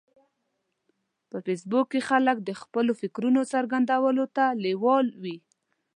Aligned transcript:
په 1.29 1.37
فېسبوک 1.45 1.85
کې 1.91 2.01
خلک 2.09 2.37
د 2.43 2.49
خپلو 2.61 2.91
فکرونو 3.01 3.41
څرګندولو 3.53 4.25
ته 4.35 4.45
لیوال 4.63 5.07
وي 5.23 5.37